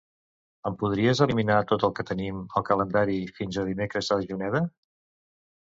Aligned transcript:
Ens 0.69 0.79
podries 0.83 1.19
eliminar 1.25 1.57
tot 1.73 1.85
el 1.89 1.93
que 1.99 2.05
tenim 2.13 2.39
al 2.61 2.67
calendari 2.71 3.21
fins 3.39 3.63
al 3.65 3.73
dimecres 3.73 4.11
a 4.17 4.21
Juneda? 4.33 4.65